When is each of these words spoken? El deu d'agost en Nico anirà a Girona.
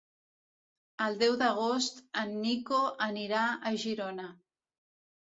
El 1.07 1.17
deu 1.23 1.35
d'agost 1.41 1.99
en 2.21 2.33
Nico 2.45 2.79
anirà 3.09 3.43
a 3.49 3.75
Girona. 3.83 4.27